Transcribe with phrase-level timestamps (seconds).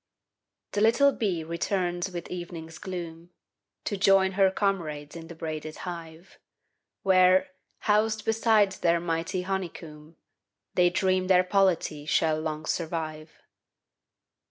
[0.71, 3.29] The little bee returns with evening's gloom,
[3.83, 6.39] To join her comrades in the braided hive,
[7.03, 7.49] Where,
[7.81, 10.15] housed beside their mighty honeycomb,
[10.73, 13.43] They dream their polity shall long survive.